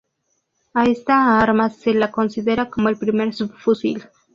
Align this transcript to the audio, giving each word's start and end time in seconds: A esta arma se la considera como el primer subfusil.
A 0.73 0.85
esta 0.85 1.39
arma 1.39 1.69
se 1.69 1.93
la 1.93 2.09
considera 2.09 2.71
como 2.71 2.89
el 2.89 2.97
primer 2.97 3.35
subfusil. 3.35 4.03